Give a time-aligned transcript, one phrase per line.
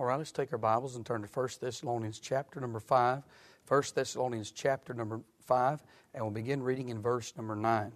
[0.00, 3.22] All right, let's take our Bibles and turn to 1 Thessalonians chapter number 5.
[3.68, 5.82] 1 Thessalonians chapter number 5,
[6.14, 7.92] and we'll begin reading in verse number 9.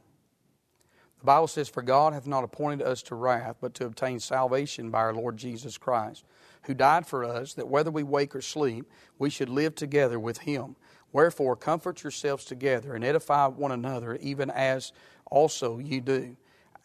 [1.21, 4.91] The Bible says, For God hath not appointed us to wrath, but to obtain salvation
[4.91, 6.27] by our Lord Jesus Christ,
[6.65, 8.85] who died for us, that whether we wake or sleep,
[9.19, 10.77] we should live together with him.
[11.11, 14.93] Wherefore, comfort yourselves together and edify one another, even as
[15.25, 16.37] also ye do.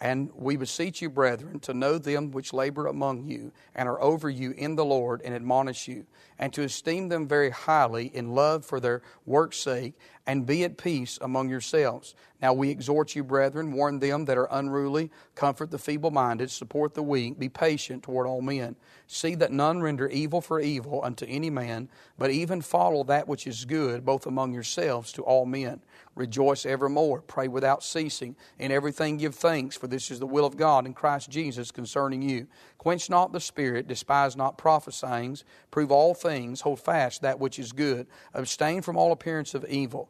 [0.01, 4.29] And we beseech you, brethren, to know them which labor among you and are over
[4.29, 6.05] you in the Lord and admonish you,
[6.37, 9.95] and to esteem them very highly in love for their work's sake,
[10.29, 12.13] and be at peace among yourselves.
[12.39, 16.93] Now we exhort you, brethren, warn them that are unruly, comfort the feeble minded, support
[16.93, 18.75] the weak, be patient toward all men.
[19.07, 21.89] See that none render evil for evil unto any man,
[22.19, 25.81] but even follow that which is good, both among yourselves to all men.
[26.13, 30.57] Rejoice evermore, pray without ceasing, in everything give thanks, for this is the will of
[30.57, 32.45] God in Christ Jesus concerning you.
[32.77, 35.37] Quench not the spirit, despise not prophesying,
[35.71, 40.09] prove all things, hold fast that which is good, abstain from all appearance of evil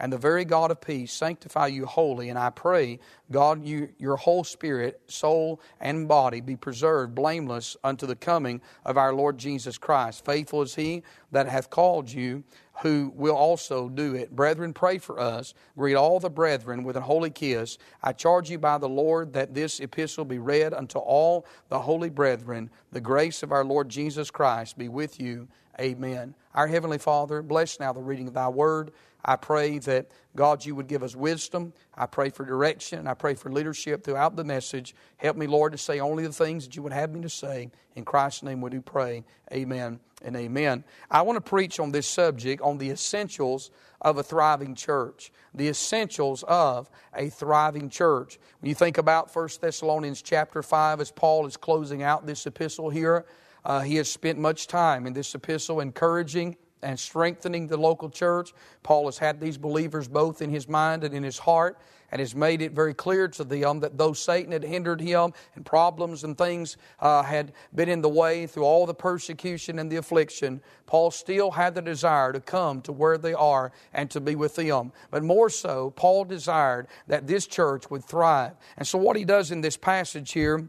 [0.00, 2.30] and the very God of peace sanctify you wholly.
[2.30, 2.98] And I pray,
[3.30, 8.96] God, you, your whole spirit, soul, and body be preserved blameless unto the coming of
[8.96, 10.24] our Lord Jesus Christ.
[10.24, 12.42] Faithful is he that hath called you,
[12.82, 14.34] who will also do it.
[14.34, 15.52] Brethren, pray for us.
[15.76, 17.76] Greet all the brethren with a holy kiss.
[18.02, 22.08] I charge you by the Lord that this epistle be read unto all the holy
[22.08, 22.70] brethren.
[22.90, 25.46] The grace of our Lord Jesus Christ be with you.
[25.78, 26.34] Amen.
[26.54, 28.92] Our Heavenly Father, bless now the reading of thy word.
[29.24, 29.89] I pray that,
[30.36, 31.72] God, you would give us wisdom.
[31.94, 33.06] I pray for direction.
[33.06, 34.94] I pray for leadership throughout the message.
[35.16, 37.70] Help me, Lord, to say only the things that you would have me to say.
[37.96, 39.24] In Christ's name we do pray.
[39.52, 40.84] Amen and amen.
[41.10, 45.32] I want to preach on this subject, on the essentials of a thriving church.
[45.54, 48.38] The essentials of a thriving church.
[48.60, 52.90] When you think about 1 Thessalonians chapter 5, as Paul is closing out this epistle
[52.90, 53.26] here,
[53.64, 58.52] uh, he has spent much time in this epistle encouraging and strengthening the local church.
[58.82, 61.78] Paul has had these believers both in his mind and in his heart
[62.12, 65.64] and has made it very clear to them that though Satan had hindered him and
[65.64, 69.96] problems and things uh, had been in the way through all the persecution and the
[69.96, 74.34] affliction, Paul still had the desire to come to where they are and to be
[74.34, 74.92] with them.
[75.10, 78.52] But more so, Paul desired that this church would thrive.
[78.76, 80.68] And so, what he does in this passage here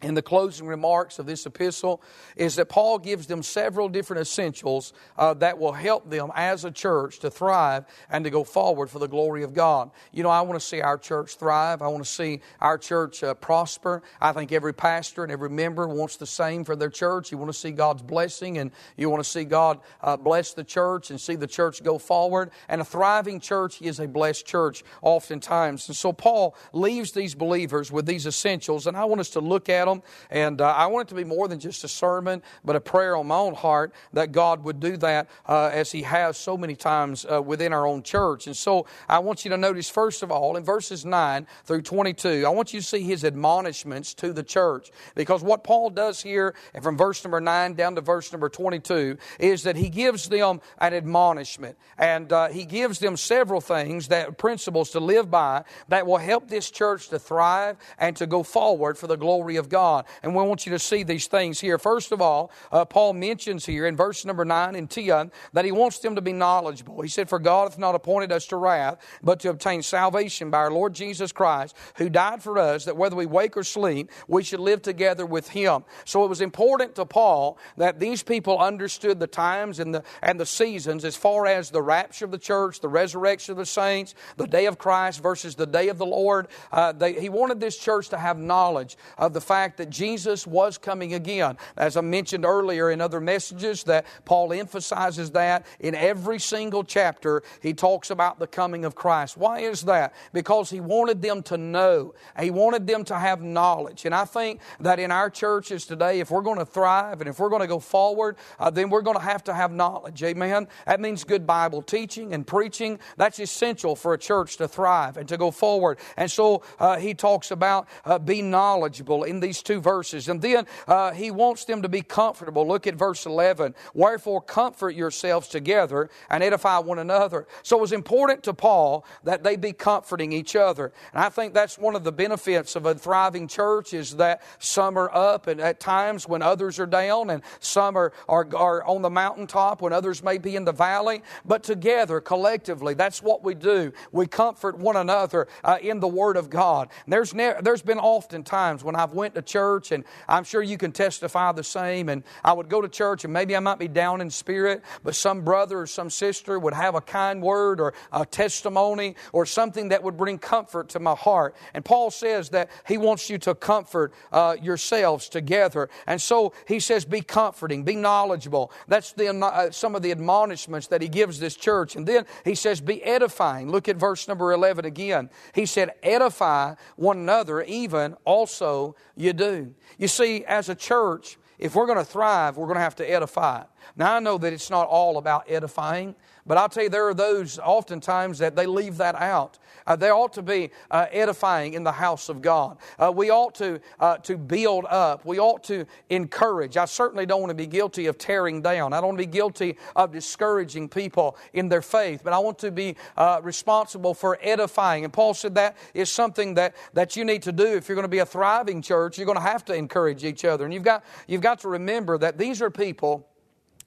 [0.00, 2.00] in the closing remarks of this epistle
[2.36, 6.70] is that Paul gives them several different essentials uh, that will help them as a
[6.70, 9.90] church to thrive and to go forward for the glory of God.
[10.12, 11.82] You know, I want to see our church thrive.
[11.82, 14.02] I want to see our church uh, prosper.
[14.20, 17.32] I think every pastor and every member wants the same for their church.
[17.32, 20.64] You want to see God's blessing and you want to see God uh, bless the
[20.64, 22.52] church and see the church go forward.
[22.68, 25.88] And a thriving church is a blessed church oftentimes.
[25.88, 29.68] And so Paul leaves these believers with these essentials, and I want us to look
[29.68, 30.02] at them.
[30.30, 33.16] And uh, I want it to be more than just a sermon, but a prayer
[33.16, 36.76] on my own heart that God would do that uh, as He has so many
[36.76, 38.46] times uh, within our own church.
[38.46, 42.44] And so I want you to notice, first of all, in verses 9 through 22,
[42.46, 44.90] I want you to see His admonishments to the church.
[45.14, 49.18] Because what Paul does here, and from verse number 9 down to verse number 22,
[49.38, 51.76] is that he gives them an admonishment.
[51.96, 56.48] And uh, he gives them several things, that principles to live by that will help
[56.48, 59.77] this church to thrive and to go forward for the glory of God.
[59.78, 60.06] God.
[60.24, 61.78] And we want you to see these things here.
[61.78, 65.70] First of all, uh, Paul mentions here in verse number 9 in 10 that he
[65.70, 67.00] wants them to be knowledgeable.
[67.00, 70.58] He said, For God hath not appointed us to wrath, but to obtain salvation by
[70.58, 74.42] our Lord Jesus Christ, who died for us, that whether we wake or sleep, we
[74.42, 75.84] should live together with him.
[76.04, 80.40] So it was important to Paul that these people understood the times and the, and
[80.40, 84.16] the seasons as far as the rapture of the church, the resurrection of the saints,
[84.38, 86.48] the day of Christ versus the day of the Lord.
[86.72, 90.46] Uh, they, he wanted this church to have knowledge of the fact fact that Jesus
[90.46, 91.58] was coming again.
[91.76, 97.42] As I mentioned earlier in other messages, that Paul emphasizes that in every single chapter,
[97.60, 99.36] he talks about the coming of Christ.
[99.36, 100.14] Why is that?
[100.32, 104.06] Because he wanted them to know, he wanted them to have knowledge.
[104.06, 107.38] And I think that in our churches today, if we're going to thrive and if
[107.38, 110.22] we're going to go forward, uh, then we're going to have to have knowledge.
[110.22, 110.66] Amen?
[110.86, 113.00] That means good Bible teaching and preaching.
[113.18, 115.98] That's essential for a church to thrive and to go forward.
[116.16, 120.28] And so uh, he talks about uh, be knowledgeable in these these two verses.
[120.28, 122.66] And then uh, he wants them to be comfortable.
[122.66, 123.74] Look at verse 11.
[123.94, 127.46] Wherefore, comfort yourselves together and edify one another.
[127.62, 130.92] So it was important to Paul that they be comforting each other.
[131.12, 134.96] And I think that's one of the benefits of a thriving church is that some
[134.98, 139.02] are up and at times when others are down, and some are, are, are on
[139.02, 141.22] the mountaintop when others may be in the valley.
[141.44, 143.92] But together, collectively, that's what we do.
[144.12, 146.88] We comfort one another uh, in the Word of God.
[147.04, 150.62] And there's, ne- there's been often times when I've went to church, and I'm sure
[150.62, 152.08] you can testify the same.
[152.08, 155.14] And I would go to church, and maybe I might be down in spirit, but
[155.14, 159.88] some brother or some sister would have a kind word or a testimony or something
[159.88, 161.56] that would bring comfort to my heart.
[161.74, 165.88] And Paul says that he wants you to comfort uh, yourselves together.
[166.06, 168.70] And so he says, be comforting, be knowledgeable.
[168.86, 171.96] That's the, uh, some of the admonishments that he gives this church.
[171.96, 173.70] And then he says, be edifying.
[173.70, 175.30] Look at verse number 11 again.
[175.54, 179.74] He said, edify one another, even also you do.
[179.98, 183.10] You see, as a church, if we're going to thrive, we're going to have to
[183.10, 183.64] edify.
[183.96, 186.14] Now, I know that it's not all about edifying.
[186.48, 189.58] But I'll tell you, there are those oftentimes that they leave that out.
[189.86, 192.78] Uh, they ought to be uh, edifying in the house of God.
[192.98, 195.26] Uh, we ought to, uh, to build up.
[195.26, 196.78] We ought to encourage.
[196.78, 198.94] I certainly don't want to be guilty of tearing down.
[198.94, 202.58] I don't want to be guilty of discouraging people in their faith, but I want
[202.60, 205.04] to be uh, responsible for edifying.
[205.04, 208.04] And Paul said that is something that, that you need to do if you're going
[208.04, 209.18] to be a thriving church.
[209.18, 210.64] You're going to have to encourage each other.
[210.64, 213.28] And you've got, you've got to remember that these are people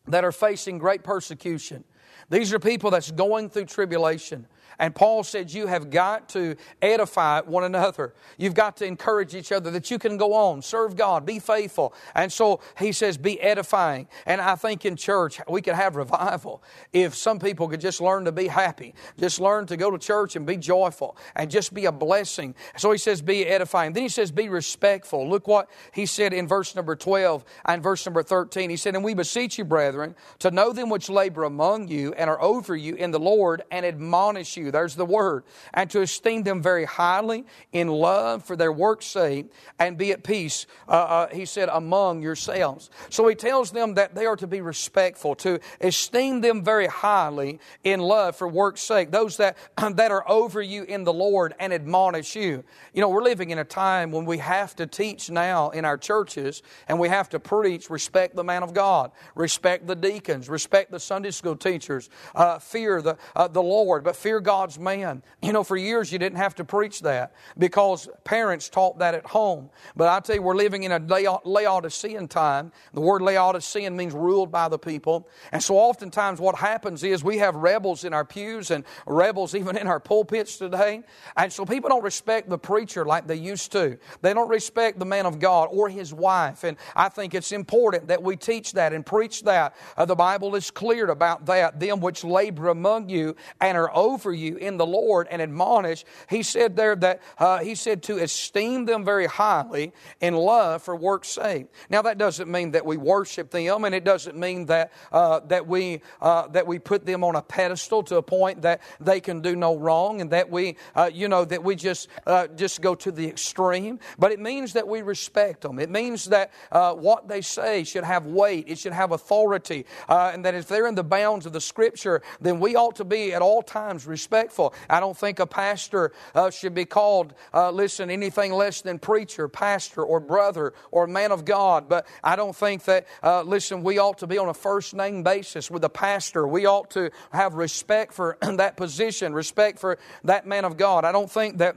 [0.08, 1.84] that are facing great persecution.
[2.30, 4.48] These are people that's going through tribulation.
[4.82, 8.16] And Paul said, You have got to edify one another.
[8.40, 11.94] You've got to encourage each other that you can go on, serve God, be faithful.
[12.16, 14.08] And so he says, Be edifying.
[14.26, 18.26] And I think in church, we could have revival if some people could just learn
[18.26, 21.86] to be happy, just learn to go to church and be joyful, and just be
[21.86, 22.56] a blessing.
[22.76, 23.94] So he says, Be edifying.
[23.94, 25.30] Then he says, Be respectful.
[25.30, 28.72] Look what he said in verse number 12 and verse number 13.
[28.72, 32.32] He said, And we beseech you, brethren, to know them which labor among you and
[32.32, 35.44] are over you in the Lord and admonish you there's the word.
[35.74, 40.24] And to esteem them very highly in love for their work's sake and be at
[40.24, 42.90] peace, uh, uh, he said, among yourselves.
[43.10, 47.60] So he tells them that they are to be respectful, to esteem them very highly
[47.84, 49.12] in love for work's sake.
[49.12, 49.58] Those that,
[49.96, 52.64] that are over you in the Lord and admonish you.
[52.94, 55.98] You know, we're living in a time when we have to teach now in our
[55.98, 60.92] churches and we have to preach respect the man of God, respect the deacons, respect
[60.92, 65.24] the Sunday school teachers, uh, fear the, uh, the Lord, but fear God God's man.
[65.42, 69.26] You know, for years you didn't have to preach that because parents taught that at
[69.26, 69.70] home.
[69.96, 71.00] But I tell you, we're living in a
[71.46, 72.74] Laodicean time.
[72.94, 75.30] The word Laodicean means ruled by the people.
[75.54, 79.78] And so oftentimes what happens is we have rebels in our pews and rebels even
[79.78, 81.04] in our pulpits today.
[81.38, 83.98] And so people don't respect the preacher like they used to.
[84.22, 86.66] They don't respect the man of God or his wife.
[86.66, 89.78] And I think it's important that we teach that and preach that.
[89.96, 91.80] Uh, the Bible is clear about that.
[91.80, 96.04] Them which labor among you and are over you you in the Lord and admonish.
[96.30, 100.96] He said there that, uh, he said to esteem them very highly in love for
[100.96, 101.68] work's sake.
[101.90, 105.68] Now that doesn't mean that we worship them and it doesn't mean that, uh, that
[105.68, 109.42] we, uh, that we put them on a pedestal to a point that they can
[109.42, 112.96] do no wrong and that we, uh, you know, that we just, uh, just go
[112.96, 114.00] to the extreme.
[114.18, 115.80] But it means that we respect them.
[115.80, 118.66] It means that uh, what they say should have weight.
[118.68, 119.86] It should have authority.
[120.10, 123.34] and that if they're in the bounds of the scripture, then we ought to be
[123.34, 124.74] at all times respect respectful.
[124.90, 129.50] I don't think a pastor uh, should be called, uh, listen, anything less than preacher,
[129.50, 131.90] pastor, or brother, or man of God.
[131.90, 135.22] But I don't think that, uh, listen, we ought to be on a first name
[135.22, 136.48] basis with a pastor.
[136.48, 141.04] We ought to have respect for that position, respect for that man of God.
[141.04, 141.76] I don't think that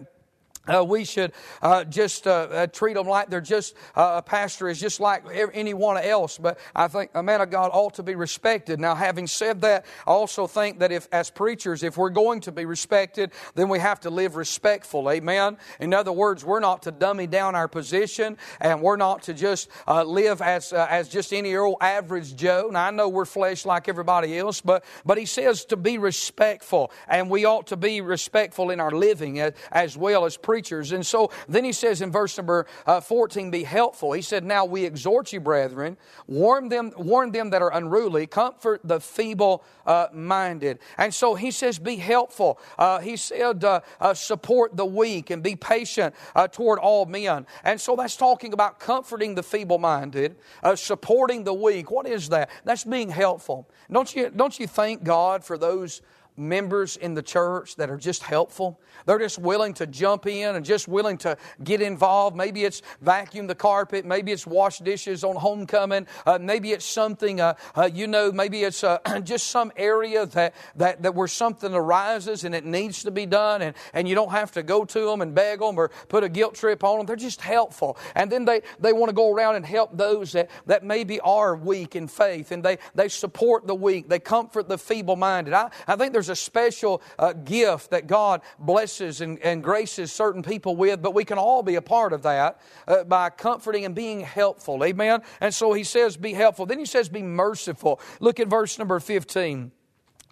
[0.67, 4.69] uh, we should uh, just uh, uh treat them like they're just uh, a pastor
[4.69, 6.39] is just like anyone else.
[6.39, 8.81] But I think a man of God ought to be respected.
[8.81, 12.53] Now, having said that, I also think that if, as preachers, if we're going to
[12.53, 15.11] be respected, then we have to live respectful.
[15.11, 15.59] Amen.
[15.81, 19.69] In other words, we're not to dummy down our position, and we're not to just
[19.87, 22.71] uh, live as as just any old average Joe.
[22.73, 26.91] Now, I know we're flesh like everybody else, but but he says to be respectful,
[27.07, 30.93] and we ought to be respectful in our living as, as well as preachers preachers.
[30.93, 34.13] And so then he says in verse number uh, 14, be helpful.
[34.13, 35.97] He said, Now we exhort you, brethren,
[36.29, 40.79] warn them, warn them that are unruly, comfort the feeble uh, minded.
[40.97, 42.61] And so he says, be helpful.
[42.79, 47.47] Uh, he said, uh, uh, support the weak and be patient uh, toward all men.
[47.65, 50.37] And so that's talking about comforting the feeble minded,
[50.77, 51.91] supporting the weak.
[51.91, 52.49] What is that?
[52.65, 53.69] That's being helpful.
[53.91, 56.01] Don't you, don't you thank God for those
[56.37, 58.81] members in the church that are just helpful.
[59.07, 62.37] They're just willing to jump in and just willing to get involved.
[62.37, 64.05] Maybe it's vacuum the carpet.
[64.05, 66.07] Maybe it's wash dishes on homecoming.
[66.27, 70.55] Uh, maybe it's something, uh, uh, you know, maybe it's uh, just some area that,
[70.77, 74.31] that, that where something arises and it needs to be done and, and you don't
[74.31, 77.07] have to go to them and beg them or put a guilt trip on them.
[77.07, 77.97] They're just helpful.
[78.15, 81.55] And then they, they want to go around and help those that, that maybe are
[81.55, 84.09] weak in faith and they, they support the weak.
[84.09, 85.55] They comfort the feeble minded.
[85.55, 90.11] I, I think there's there's a special uh, gift that God blesses and, and graces
[90.11, 93.85] certain people with, but we can all be a part of that uh, by comforting
[93.85, 94.83] and being helpful.
[94.85, 95.21] Amen?
[95.41, 96.67] And so he says, be helpful.
[96.67, 98.01] Then he says, be merciful.
[98.21, 99.71] Look at verse number 15.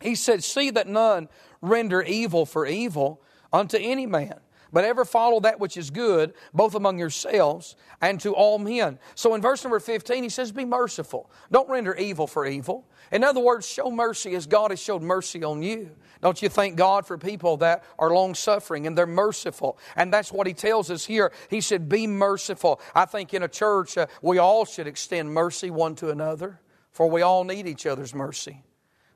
[0.00, 1.28] He said, See that none
[1.60, 3.22] render evil for evil
[3.52, 4.40] unto any man
[4.72, 8.98] but ever follow that which is good, both among yourselves and to all men.
[9.14, 11.30] So in verse number 15, he says, Be merciful.
[11.50, 12.86] Don't render evil for evil.
[13.10, 15.90] In other words, show mercy as God has showed mercy on you.
[16.22, 19.76] Don't you thank God for people that are long suffering and they're merciful?
[19.96, 21.32] And that's what he tells us here.
[21.50, 22.80] He said, Be merciful.
[22.94, 26.60] I think in a church, uh, we all should extend mercy one to another,
[26.92, 28.62] for we all need each other's mercy.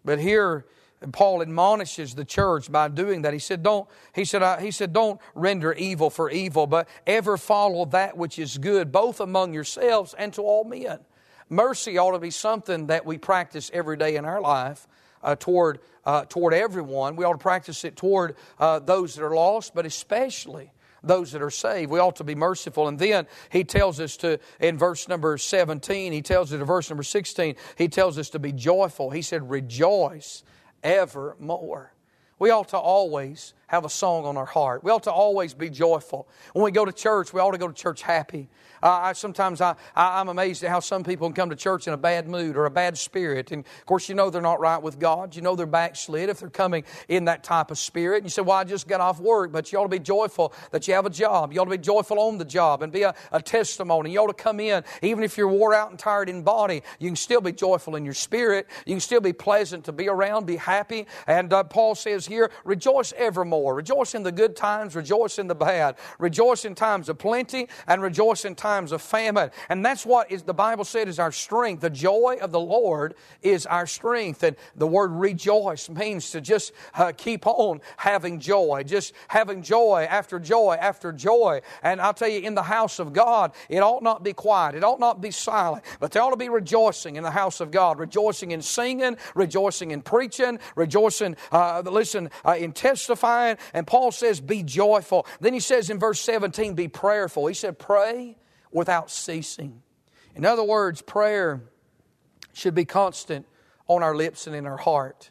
[0.04, 0.66] But here,
[1.12, 3.32] Paul admonishes the church by doing that.
[3.32, 7.36] He said, "Don't." He said, uh, "He said, don't render evil for evil, but ever
[7.36, 11.00] follow that which is good, both among yourselves and to all men."
[11.48, 14.88] Mercy ought to be something that we practice every day in our life
[15.22, 17.16] uh, toward uh, toward everyone.
[17.16, 20.72] We ought to practice it toward uh, those that are lost, but especially
[21.02, 21.90] those that are saved.
[21.90, 22.88] We ought to be merciful.
[22.88, 26.90] And then he tells us to, in verse number 17, he tells us in verse
[26.90, 29.10] number 16, he tells us to be joyful.
[29.10, 30.42] He said, Rejoice
[30.86, 31.92] evermore.
[32.38, 34.84] We ought to always have a song on our heart.
[34.84, 36.28] We ought to always be joyful.
[36.52, 38.48] When we go to church, we ought to go to church happy.
[38.82, 41.88] Uh, I, sometimes I, I, am amazed at how some people can come to church
[41.88, 43.50] in a bad mood or a bad spirit.
[43.50, 45.34] And of course, you know they're not right with God.
[45.34, 48.18] You know they're backslid if they're coming in that type of spirit.
[48.18, 49.50] And you say, Well, I just got off work.
[49.50, 51.52] But you ought to be joyful that you have a job.
[51.52, 54.12] You ought to be joyful on the job and be a, a testimony.
[54.12, 57.08] You ought to come in, even if you're wore out and tired in body, you
[57.08, 58.68] can still be joyful in your spirit.
[58.84, 61.06] You can still be pleasant to be around, be happy.
[61.26, 63.74] And uh, Paul says here, Rejoice evermore.
[63.74, 65.96] Rejoice in the good times, rejoice in the bad.
[66.18, 69.50] Rejoice in times of plenty and rejoice in times of famine.
[69.68, 71.80] And that's what is, the Bible said is our strength.
[71.80, 74.42] The joy of the Lord is our strength.
[74.42, 80.06] And the word rejoice means to just uh, keep on having joy, just having joy
[80.08, 81.60] after joy after joy.
[81.82, 84.84] And I'll tell you, in the house of God, it ought not be quiet, it
[84.84, 87.98] ought not be silent, but there ought to be rejoicing in the house of God,
[87.98, 93.56] rejoicing in singing, rejoicing in preaching, rejoicing, uh, listen, uh, in testifying.
[93.72, 95.26] And Paul says, be joyful.
[95.40, 97.46] Then he says in verse 17, be prayerful.
[97.46, 98.36] He said, pray
[98.70, 99.82] without ceasing.
[100.34, 101.62] In other words, prayer
[102.52, 103.46] should be constant
[103.88, 105.30] on our lips and in our heart.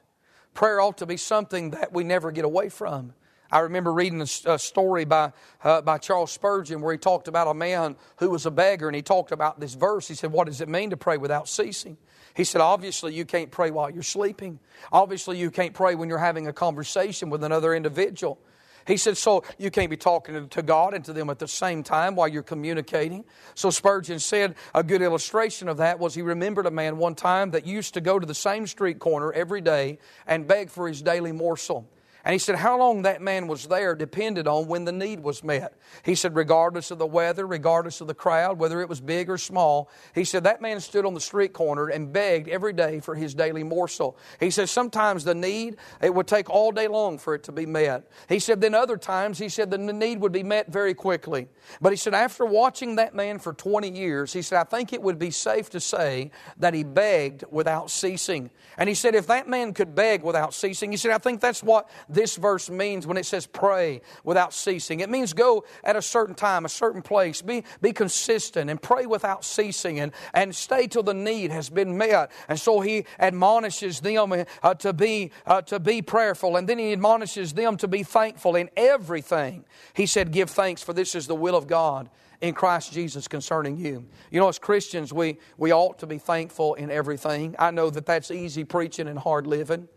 [0.54, 3.14] Prayer ought to be something that we never get away from.
[3.52, 5.32] I remember reading a, story by,
[5.64, 8.96] uh, by Charles Spurgeon where he talked about a man who was a beggar and
[8.96, 10.08] he talked about this verse.
[10.08, 11.98] He said, What does it mean to pray without ceasing?
[12.36, 14.60] He said, Obviously, you can't pray while you're sleeping.
[14.92, 18.38] Obviously, you can't pray when you're having a conversation with another individual.
[18.86, 21.82] He said, so you can't be talking to God and to them at the same
[21.82, 23.26] time while you're communicating.
[23.56, 27.52] So Spurgeon said a good illustration of that was he remembered a man one time
[27.52, 31.02] that used to go to the same street corner every day and beg for his
[31.02, 31.88] daily morsel.
[32.26, 35.44] And he said, How long that man was there depended on when the need was
[35.44, 35.78] met.
[36.04, 39.38] He said, Regardless of the weather, regardless of the crowd, whether it was big or
[39.38, 43.14] small, he said, That man stood on the street corner and begged every day for
[43.14, 44.18] his daily morsel.
[44.40, 47.68] He said, Sometimes the need, it would take all day long for it to be
[47.68, 48.10] met.
[48.28, 51.48] He said, Then other times, he said, the need would be met very quickly.
[51.80, 55.02] But he said, After watching that man for 20 years, he said, I think it
[55.02, 58.50] would be safe to say that he begged without ceasing.
[58.80, 61.62] And he said, If that man could beg without ceasing, he said, I think that's
[61.62, 65.02] what this verse means when it says pray without ceasing.
[65.02, 69.06] It means go at a certain time, a certain place, be, be consistent and pray
[69.06, 72.32] without ceasing and, and stay till the need has been met.
[72.50, 76.92] And so he admonishes them uh, to, be, uh, to be prayerful and then he
[76.92, 79.66] admonishes them to be thankful in everything.
[79.94, 82.10] He said, Give thanks, for this is the will of God
[82.42, 84.06] in Christ Jesus concerning you.
[84.32, 87.56] You know, as Christians, we, we ought to be thankful in everything.
[87.60, 89.88] I know that that's easy preaching and hard living.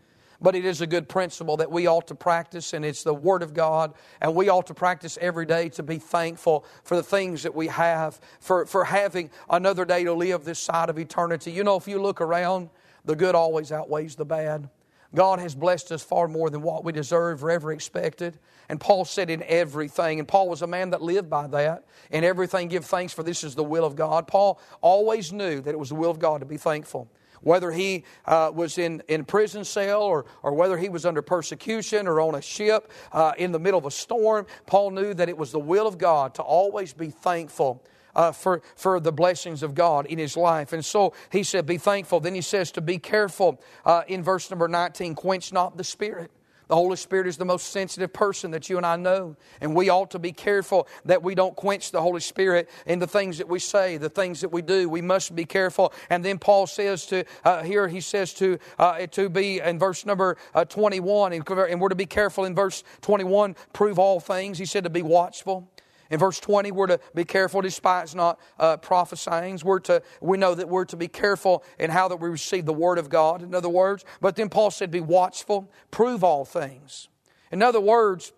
[0.41, 3.43] But it is a good principle that we ought to practice, and it's the Word
[3.43, 7.43] of God, and we ought to practice every day to be thankful for the things
[7.43, 11.51] that we have, for, for having another day to live this side of eternity.
[11.51, 12.69] You know, if you look around,
[13.03, 14.69] the good always outweighs the bad.
[15.13, 18.37] God has blessed us far more than what we deserve or ever expected.
[18.69, 21.85] And Paul said in everything, and Paul was a man that lived by that.
[22.11, 24.27] In everything, give thanks, for this is the will of God.
[24.27, 27.09] Paul always knew that it was the will of God to be thankful
[27.41, 32.07] whether he uh, was in, in prison cell or, or whether he was under persecution
[32.07, 35.37] or on a ship uh, in the middle of a storm, Paul knew that it
[35.37, 37.83] was the will of God to always be thankful.
[38.15, 40.73] Uh, for, for the blessings of God in his life.
[40.73, 42.19] And so he said, Be thankful.
[42.19, 46.31] Then he says to be careful uh, in verse number 19, quench not the spirit.
[46.69, 49.35] The Holy Spirit is the most sensitive person that you and I know.
[49.59, 53.07] And we ought to be careful that we don't quench the Holy Spirit in the
[53.07, 54.87] things that we say, the things that we do.
[54.87, 55.91] We must be careful.
[56.11, 60.05] And then Paul says to, uh, here he says to, uh, to be in verse
[60.05, 64.59] number uh, 21, and we're to be careful in verse 21, prove all things.
[64.59, 65.67] He said to be watchful.
[66.09, 69.59] In verse 20, we're to be careful, despise not uh, prophesying.
[69.63, 72.73] We're to, we know that we're to be careful in how that we receive the
[72.73, 74.05] Word of God, in other words.
[74.19, 77.09] But then Paul said, be watchful, prove all things.
[77.51, 78.33] In other words,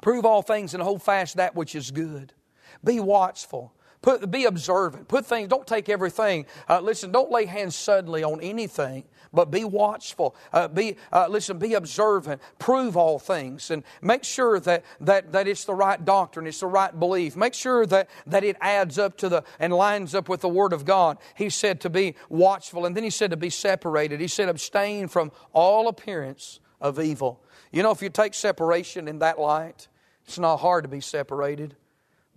[0.00, 2.32] prove all things and hold fast that which is good.
[2.82, 3.72] Be watchful.
[4.06, 5.08] Put, be observant.
[5.08, 6.46] Put things, don't take everything.
[6.68, 10.36] Uh, listen, don't lay hands suddenly on anything but be watchful.
[10.52, 12.40] Uh, be, uh, listen, be observant.
[12.60, 16.68] Prove all things and make sure that, that, that it's the right doctrine, it's the
[16.68, 17.34] right belief.
[17.34, 20.72] Make sure that, that it adds up to the and lines up with the Word
[20.72, 21.18] of God.
[21.34, 24.20] He said to be watchful, and then he said to be separated.
[24.20, 27.42] He said, abstain from all appearance of evil.
[27.72, 29.88] You know, if you take separation in that light,
[30.24, 31.74] it's not hard to be separated.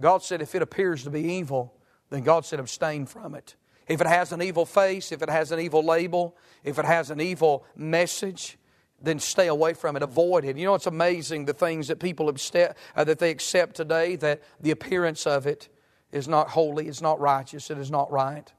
[0.01, 1.74] God said, if it appears to be evil,
[2.10, 3.56] then God said, abstain from it.
[3.88, 7.10] If it has an evil face, if it has an evil label, if it has
[7.10, 8.58] an evil message,
[9.01, 10.03] then stay away from it.
[10.03, 10.58] Avoid it.
[10.58, 14.72] You know, it's amazing the things that people uh, that they accept today, that the
[14.72, 15.70] appearance of it
[16.12, 18.51] is not holy, it's not righteous, it is not right,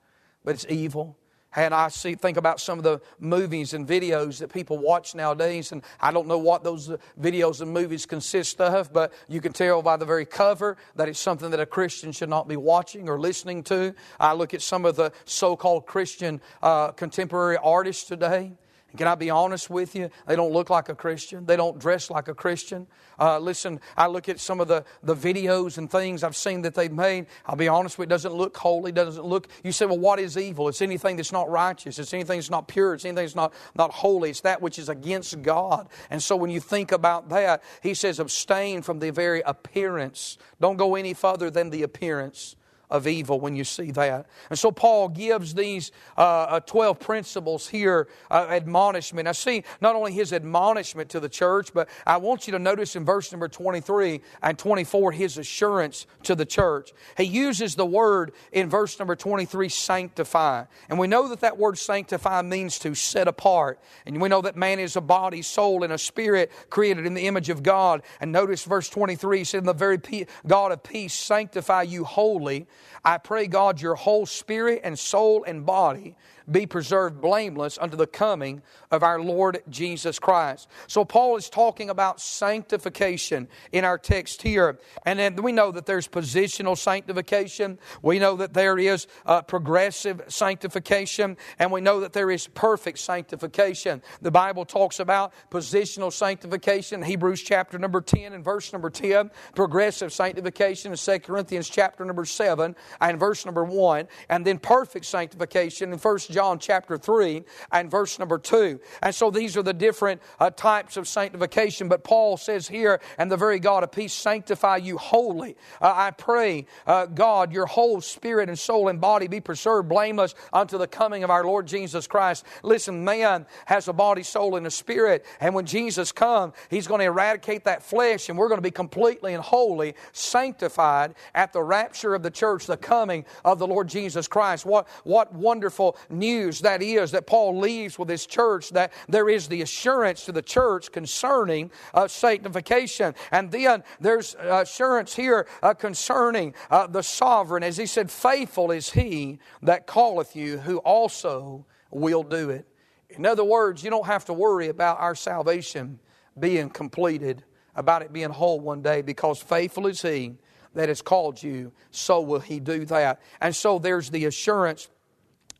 [0.44, 1.16] but it's evil.
[1.56, 5.72] And I see, think about some of the movies and videos that people watch nowadays,
[5.72, 6.90] and I don't know what those
[7.20, 11.18] videos and movies consist of, but you can tell by the very cover that it's
[11.18, 13.94] something that a Christian should not be watching or listening to.
[14.20, 18.52] I look at some of the so called Christian uh, contemporary artists today,
[18.96, 20.10] can I be honest with you?
[20.26, 21.46] They don't look like a Christian.
[21.46, 22.86] They don't dress like a Christian.
[23.18, 26.74] Uh, listen, I look at some of the, the videos and things I've seen that
[26.74, 27.26] they've made.
[27.46, 29.48] I'll be honest with you, it doesn't look holy, doesn't look.
[29.62, 30.68] You say, well, what is evil?
[30.68, 31.98] It's anything that's not righteous.
[31.98, 32.94] It's anything that's not pure.
[32.94, 34.30] It's anything that's not, not holy.
[34.30, 35.88] It's that which is against God.
[36.10, 40.38] And so when you think about that, he says, abstain from the very appearance.
[40.60, 42.56] Don't go any further than the appearance
[42.90, 44.26] of evil when you see that.
[44.50, 49.28] And so Paul gives these uh, uh, 12 principles here, uh, admonishment.
[49.28, 52.96] I see not only his admonishment to the church, but I want you to notice
[52.96, 56.92] in verse number 23 and 24 his assurance to the church.
[57.16, 60.64] He uses the word in verse number 23, sanctify.
[60.88, 63.80] And we know that that word sanctify means to set apart.
[64.06, 67.26] And we know that man is a body, soul, and a spirit created in the
[67.26, 68.02] image of God.
[68.20, 69.98] And notice verse 23 he said, the very
[70.46, 72.66] God of peace sanctify you wholly.
[73.04, 76.16] I pray, God, your whole spirit and soul and body
[76.50, 80.68] be preserved blameless unto the coming of our Lord Jesus Christ.
[80.86, 84.78] So, Paul is talking about sanctification in our text here.
[85.06, 90.22] And then we know that there's positional sanctification, we know that there is uh, progressive
[90.28, 94.02] sanctification, and we know that there is perfect sanctification.
[94.20, 100.12] The Bible talks about positional sanctification, Hebrews chapter number 10 and verse number 10, progressive
[100.12, 105.92] sanctification in 2 Corinthians chapter number 7 and verse number 1, and then perfect sanctification
[105.92, 108.80] in 1 John chapter 3 and verse number 2.
[109.02, 111.88] And so these are the different uh, types of sanctification.
[111.88, 115.56] But Paul says here, and the very God of peace sanctify you wholly.
[115.80, 120.34] Uh, I pray, uh, God, your whole spirit and soul and body be preserved blameless
[120.52, 122.44] unto the coming of our Lord Jesus Christ.
[122.62, 125.24] Listen, man has a body, soul, and a spirit.
[125.40, 128.70] And when Jesus comes, he's going to eradicate that flesh, and we're going to be
[128.70, 133.88] completely and wholly sanctified at the rapture of the church, the coming of the Lord
[133.88, 134.64] Jesus Christ.
[134.64, 136.29] What, what wonderful news
[136.60, 140.42] that is that Paul leaves with his church that there is the assurance to the
[140.42, 143.14] church concerning uh, sanctification.
[143.30, 147.62] And then there's assurance here uh, concerning uh, the sovereign.
[147.62, 152.66] As he said, faithful is he that calleth you, who also will do it.
[153.10, 155.98] In other words, you don't have to worry about our salvation
[156.38, 160.36] being completed, about it being whole one day, because faithful is he
[160.74, 163.20] that has called you, so will he do that.
[163.40, 164.88] And so there's the assurance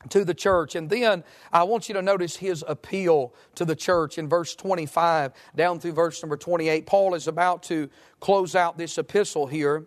[0.09, 0.75] to the church.
[0.75, 5.33] And then I want you to notice his appeal to the church in verse 25
[5.55, 6.87] down through verse number 28.
[6.87, 9.87] Paul is about to close out this epistle here.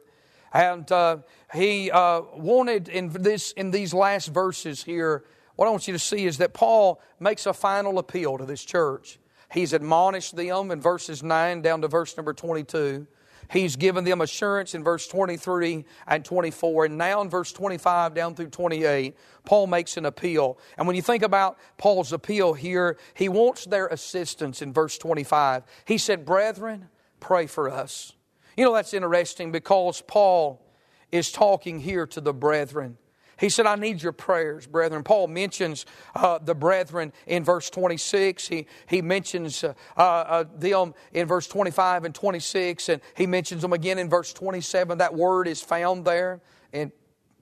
[0.53, 1.17] And uh,
[1.53, 5.23] he uh, wanted in, this, in these last verses here,
[5.55, 8.63] what I want you to see is that Paul makes a final appeal to this
[8.63, 9.19] church.
[9.51, 13.07] He's admonished them in verses 9 down to verse number 22.
[13.53, 16.85] He's given them assurance in verse 23 and 24.
[16.85, 20.57] And now in verse 25 down through 28, Paul makes an appeal.
[20.75, 25.63] And when you think about Paul's appeal here, he wants their assistance in verse 25.
[25.85, 26.89] He said, Brethren,
[27.19, 28.13] pray for us.
[28.57, 30.65] You know, that's interesting because Paul
[31.11, 32.97] is talking here to the brethren.
[33.43, 35.03] He said, I need your prayers, brethren.
[35.03, 38.47] Paul mentions uh, the brethren in verse 26.
[38.47, 43.73] He, he mentions uh, uh, them in verse 25 and 26, and he mentions them
[43.73, 44.99] again in verse 27.
[44.99, 46.39] That word is found there.
[46.71, 46.93] And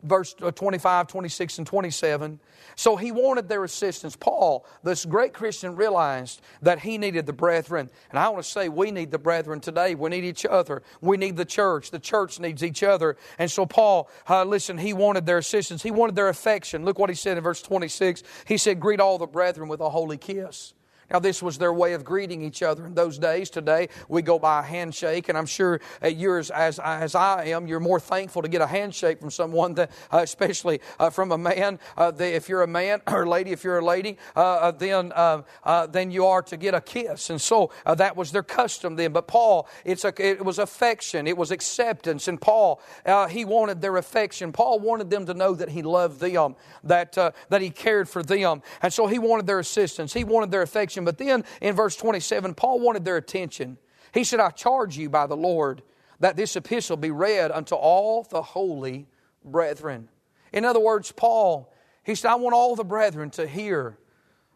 [0.03, 2.39] verse uh, 25, 26, and 27.
[2.75, 4.15] So he wanted their assistance.
[4.15, 7.89] Paul, this great Christian, realized that he needed the brethren.
[8.09, 9.95] And I want to say we need the brethren today.
[9.95, 10.83] We need each other.
[11.01, 11.91] We need the church.
[11.91, 13.17] The church needs each other.
[13.37, 15.83] And so Paul, uh, listen, he wanted their assistance.
[15.83, 16.85] He wanted their affection.
[16.85, 18.23] Look what he said in verse 26.
[18.47, 20.73] He said, Greet all the brethren with a holy kiss.
[21.11, 23.49] Now, this was their way of greeting each other in those days.
[23.49, 27.67] Today, we go by a handshake, and I'm sure you're as, as, as I am,
[27.67, 31.37] you're more thankful to get a handshake from someone, that, uh, especially uh, from a
[31.37, 31.79] man.
[31.97, 35.11] Uh, the, if you're a man or lady, if you're a lady, uh, uh, then,
[35.13, 37.29] uh, then you are to get a kiss.
[37.29, 39.11] And so that was their custom then.
[39.11, 42.29] But Paul, it's a, it was affection, it was acceptance.
[42.29, 42.81] And Paul,
[43.29, 44.53] he wanted their affection.
[44.53, 48.61] Paul wanted them to know that he loved them, that, that he cared for them.
[48.81, 52.53] And so he wanted their assistance, he wanted their affection But then in verse 27,
[52.53, 53.77] Paul wanted their attention.
[54.13, 55.81] He said, I charge you by the Lord
[56.19, 59.07] that this epistle be read unto all the holy
[59.43, 60.09] brethren.
[60.53, 63.97] In other words, Paul, he said, I want all the brethren to hear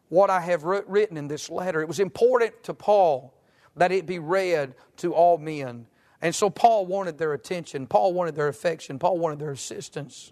[0.10, 1.82] what I have written in this letter.
[1.82, 3.34] It was important to Paul
[3.76, 5.88] that it be read to all men.
[6.22, 7.88] And so Paul wanted their attention.
[7.88, 9.00] Paul wanted their affection.
[9.00, 10.32] Paul wanted their assistance.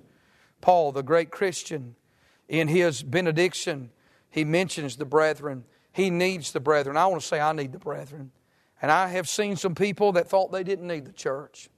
[0.62, 1.96] Paul, the great Christian,
[2.48, 3.90] in his benediction,
[4.30, 5.66] he mentions the brethren.
[5.94, 6.98] He needs the brethren.
[6.98, 8.32] I want to say, I need the brethren.
[8.82, 11.70] And I have seen some people that thought they didn't need the church.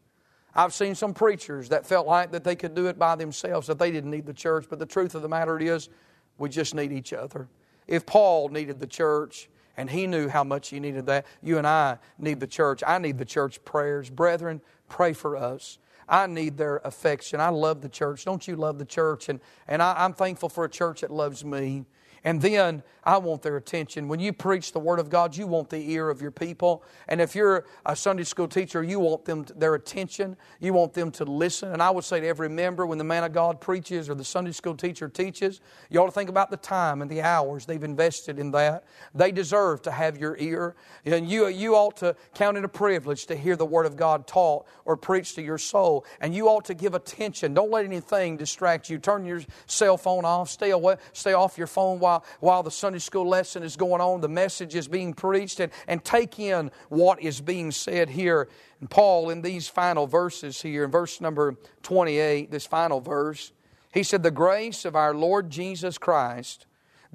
[0.56, 3.78] I've seen some preachers that felt like that they could do it by themselves, that
[3.78, 4.66] they didn't need the church.
[4.70, 5.90] But the truth of the matter is,
[6.38, 7.48] we just need each other.
[7.88, 11.68] If Paul needed the church, and he knew how much he needed that, you and
[11.68, 12.82] I need the church.
[12.86, 14.10] I need the church prayers.
[14.10, 15.78] Brethren, pray for us.
[16.08, 17.40] I need their affection.
[17.40, 18.26] I love the church.
[18.26, 19.28] Don't you love the church?
[19.28, 21.86] And, and I, I'm thankful for a church that loves me.
[22.26, 24.08] And then I want their attention.
[24.08, 26.84] When you preach the Word of God, you want the ear of your people.
[27.08, 30.36] And if you're a Sunday school teacher, you want them to, their attention.
[30.60, 31.72] You want them to listen.
[31.72, 34.24] And I would say to every member, when the man of God preaches or the
[34.24, 35.62] Sunday school teacher teaches,
[35.92, 38.86] you ought to think about the time and the hours they've invested in that.
[39.14, 40.76] They deserve to have your ear.
[41.06, 44.26] And you, you ought to count it a privilege to hear the Word of God
[44.26, 46.08] taught or preached to your soul.
[46.20, 47.54] And you ought to give attention.
[47.54, 48.98] Don't let anything distract you.
[48.98, 50.50] Turn your cell phone off.
[50.50, 50.96] Stay away.
[51.14, 54.30] Stay off your phone while while, while the Sunday school lesson is going on, the
[54.30, 58.48] message is being preached, and, and take in what is being said here.
[58.80, 63.52] And Paul, in these final verses here, in verse number 28, this final verse,
[63.94, 66.66] he said, The grace of our Lord Jesus Christ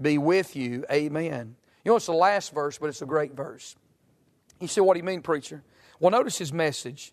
[0.01, 0.85] be with you.
[0.91, 1.57] Amen.
[1.85, 3.77] You know, it's the last verse, but it's a great verse.
[4.61, 5.63] You say, What do you mean, preacher?
[5.99, 7.13] Well, notice his message.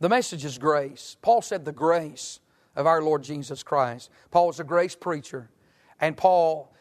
[0.00, 1.16] The message is grace.
[1.22, 2.40] Paul said, The grace
[2.76, 4.10] of our Lord Jesus Christ.
[4.30, 5.48] Paul was a grace preacher.
[6.00, 6.73] And Paul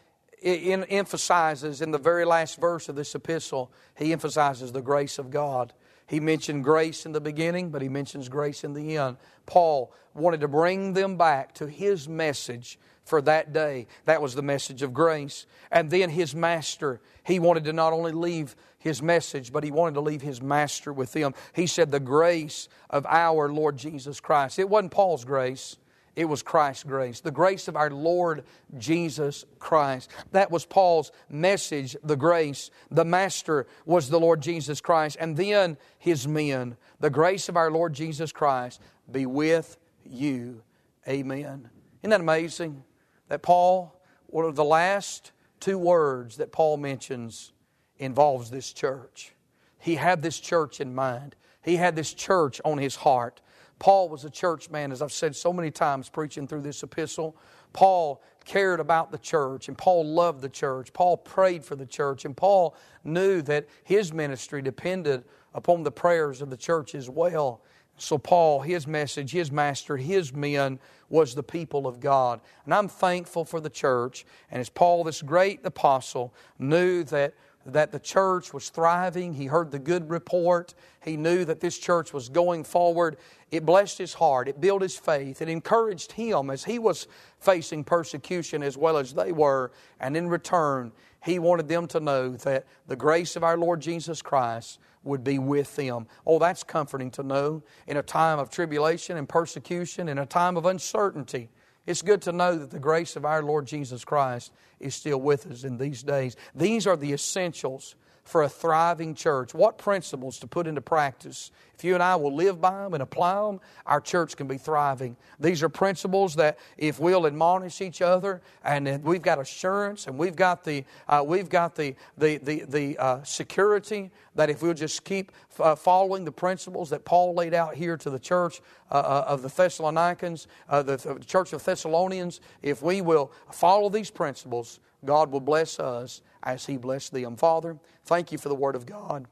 [0.43, 5.31] in, emphasizes in the very last verse of this epistle, he emphasizes the grace of
[5.31, 5.73] God.
[6.07, 9.17] He mentioned grace in the beginning, but he mentions grace in the end.
[9.45, 13.87] Paul wanted to bring them back to his message for that day.
[14.05, 15.45] That was the message of grace.
[15.71, 19.95] And then his master, he wanted to not only leave his message, but he wanted
[19.95, 21.33] to leave his master with them.
[21.53, 24.59] He said, The grace of our Lord Jesus Christ.
[24.59, 25.77] It wasn't Paul's grace,
[26.15, 28.43] it was Christ's grace, the grace of our Lord
[28.77, 30.11] Jesus Christ.
[30.31, 32.69] That was Paul's message, the grace.
[32.91, 36.77] The master was the Lord Jesus Christ, and then his men.
[36.99, 38.79] The grace of our Lord Jesus Christ
[39.11, 40.61] be with you.
[41.07, 41.69] Amen.
[42.01, 42.83] Isn't that amazing?
[43.29, 47.53] That Paul, one of the last two words that Paul mentions
[47.97, 49.33] involves this church.
[49.79, 51.35] He had this church in mind.
[51.63, 53.41] He had this church on his heart.
[53.83, 57.35] Paul was a church man, as I've said so many times preaching through this epistle.
[57.73, 60.93] Paul cared about the church, and Paul loved the church.
[60.93, 66.41] Paul prayed for the church, and Paul knew that his ministry depended upon the prayers
[66.41, 67.61] of the church as well.
[67.97, 72.39] So, Paul, his message, his master, his men was the people of God.
[72.63, 74.25] And I'm thankful for the church.
[74.49, 77.33] And as Paul, this great apostle, knew that
[77.65, 79.33] that the church was thriving.
[79.33, 80.73] He heard the good report.
[81.01, 83.17] He knew that this church was going forward.
[83.51, 84.47] It blessed his heart.
[84.47, 85.41] It built his faith.
[85.41, 87.07] It encouraged him as he was
[87.39, 89.71] facing persecution as well as they were.
[89.99, 90.91] And in return,
[91.23, 95.39] he wanted them to know that the grace of our Lord Jesus Christ would be
[95.39, 96.07] with them.
[96.25, 100.57] Oh, that's comforting to know in a time of tribulation and persecution, in a time
[100.57, 101.49] of uncertainty.
[101.85, 105.49] It's good to know that the grace of our Lord Jesus Christ is still with
[105.51, 106.35] us in these days.
[106.55, 111.51] These are the essentials for a thriving church, what principles to put into practice.
[111.75, 114.57] If you and I will live by them and apply them, our church can be
[114.57, 115.17] thriving.
[115.39, 120.35] These are principles that if we'll admonish each other and we've got assurance and we've
[120.35, 125.03] got the, uh, we've got the, the, the, the uh, security that if we'll just
[125.03, 129.25] keep uh, following the principles that Paul laid out here to the church uh, uh,
[129.27, 134.79] of the Thessalonians, uh, the, the church of Thessalonians, if we will follow these principles,
[135.05, 137.35] God will bless us as He blessed them.
[137.35, 139.27] Father, thank you for the Word of God.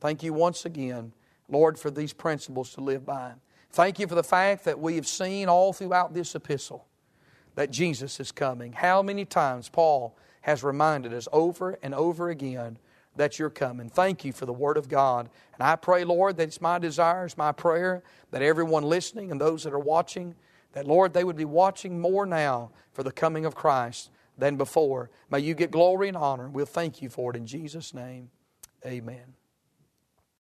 [0.00, 1.12] Thank you once again,
[1.48, 3.32] Lord, for these principles to live by.
[3.70, 6.86] Thank you for the fact that we have seen all throughout this epistle
[7.54, 8.72] that Jesus is coming.
[8.72, 12.78] How many times Paul has reminded us over and over again
[13.16, 13.88] that you're coming.
[13.88, 15.28] Thank you for the Word of God.
[15.54, 19.40] And I pray, Lord, that it's my desire, it's my prayer that everyone listening and
[19.40, 20.34] those that are watching,
[20.72, 25.10] that, Lord, they would be watching more now for the coming of Christ than before.
[25.30, 26.48] May you get glory and honor.
[26.48, 28.30] We'll thank you for it in Jesus' name.
[28.84, 29.34] Amen.